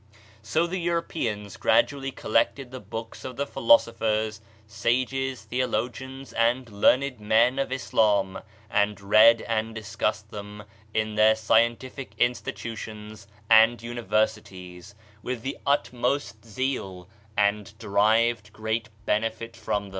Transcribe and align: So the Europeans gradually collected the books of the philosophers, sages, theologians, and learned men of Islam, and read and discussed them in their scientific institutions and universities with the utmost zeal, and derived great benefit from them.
So 0.41 0.65
the 0.65 0.79
Europeans 0.79 1.57
gradually 1.57 2.09
collected 2.09 2.71
the 2.71 2.79
books 2.79 3.23
of 3.23 3.35
the 3.35 3.45
philosophers, 3.45 4.41
sages, 4.65 5.43
theologians, 5.43 6.33
and 6.33 6.67
learned 6.71 7.19
men 7.19 7.59
of 7.59 7.71
Islam, 7.71 8.41
and 8.67 8.99
read 8.99 9.43
and 9.43 9.75
discussed 9.75 10.31
them 10.31 10.63
in 10.91 11.13
their 11.13 11.35
scientific 11.35 12.13
institutions 12.17 13.27
and 13.47 13.79
universities 13.83 14.95
with 15.21 15.43
the 15.43 15.59
utmost 15.67 16.45
zeal, 16.45 17.07
and 17.37 17.77
derived 17.77 18.51
great 18.51 18.89
benefit 19.05 19.55
from 19.55 19.83
them. 19.83 19.89